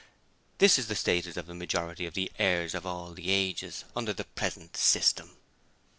This 0.57 0.79
is 0.79 0.87
the 0.87 0.95
status 0.95 1.37
of 1.37 1.45
the 1.45 1.53
majority 1.53 2.07
of 2.07 2.15
the 2.15 2.31
'Heirs 2.39 2.73
of 2.73 2.87
all 2.87 3.13
the 3.13 3.29
ages' 3.29 3.85
under 3.95 4.13
the 4.13 4.23
present 4.25 4.75
system. 4.75 5.37